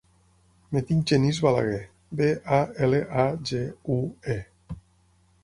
[0.71, 1.81] Em dic Genís Balague:
[2.21, 3.61] be, a, ela, a, ge,
[3.99, 4.01] u,
[4.39, 4.41] e.